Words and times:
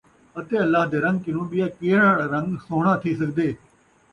اَتے 0.37 0.55
اللہ 0.65 0.83
دے 0.91 0.97
رنگ 1.05 1.17
کنوں 1.23 1.45
ٻیا 1.49 1.67
کِہڑا 1.77 2.09
رنگ 2.33 2.49
سُوہݨاں 2.65 2.97
تِھی 3.01 3.11
سڳدے، 3.19 3.49